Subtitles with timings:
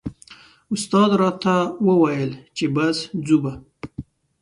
[0.73, 1.55] استاد راته
[1.85, 3.53] و ویل چې بس ځو به.